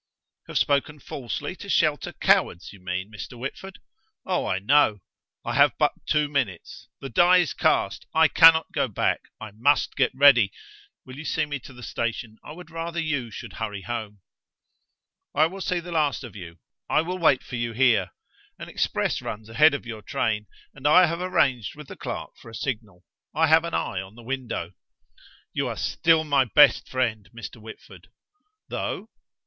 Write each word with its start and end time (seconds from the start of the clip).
"Have 0.47 0.57
spoken 0.57 0.97
falsely 0.97 1.55
to 1.57 1.69
shelter 1.69 2.11
cowards, 2.11 2.73
you 2.73 2.79
mean, 2.79 3.11
Mr. 3.11 3.37
Whitford. 3.37 3.77
Oh, 4.25 4.47
I 4.47 4.57
know. 4.57 5.01
I 5.45 5.53
have 5.53 5.77
but 5.77 5.91
two 6.07 6.27
minutes. 6.27 6.87
The 7.01 7.09
die 7.09 7.37
is 7.37 7.53
cast. 7.53 8.07
I 8.11 8.27
cannot 8.27 8.71
go 8.71 8.87
back. 8.87 9.19
I 9.39 9.51
must 9.51 9.95
get 9.95 10.09
ready. 10.15 10.51
Will 11.05 11.19
you 11.19 11.23
see 11.23 11.45
me 11.45 11.59
to 11.59 11.71
the 11.71 11.83
station? 11.83 12.39
I 12.43 12.51
would 12.53 12.71
rather 12.71 12.99
you 12.99 13.29
should 13.29 13.53
hurry 13.53 13.83
home." 13.83 14.21
"I 15.35 15.45
will 15.45 15.61
see 15.61 15.79
the 15.79 15.91
last 15.91 16.23
of 16.23 16.35
you. 16.35 16.57
I 16.89 17.03
will 17.03 17.19
wait 17.19 17.43
for 17.43 17.55
you 17.57 17.73
here. 17.73 18.09
An 18.57 18.69
express 18.69 19.21
runs 19.21 19.49
ahead 19.49 19.75
of 19.75 19.85
your 19.85 20.01
train, 20.01 20.47
and 20.73 20.87
I 20.87 21.05
have 21.05 21.21
arranged 21.21 21.75
with 21.75 21.87
the 21.87 21.95
clerk 21.95 22.31
for 22.37 22.49
a 22.49 22.55
signal; 22.55 23.03
I 23.35 23.45
have 23.45 23.65
an 23.65 23.75
eye 23.75 24.01
on 24.01 24.15
the 24.15 24.23
window." 24.23 24.71
"You 25.53 25.67
are 25.67 25.77
still 25.77 26.23
my 26.23 26.45
best 26.45 26.89
friend, 26.89 27.29
Mr. 27.35 27.61
Whitford." 27.61 28.09
"Though?" 28.67 29.11